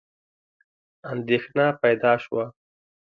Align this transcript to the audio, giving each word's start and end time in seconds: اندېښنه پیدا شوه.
اندېښنه 1.11 1.65
پیدا 1.81 2.13
شوه. 2.23 2.45